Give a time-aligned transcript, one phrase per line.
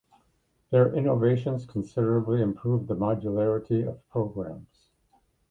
[0.71, 4.87] Their innovations considerably improved the modularity of programs.